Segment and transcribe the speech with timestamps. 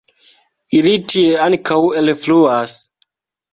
[0.77, 2.77] Ili tie ankaŭ elfluas.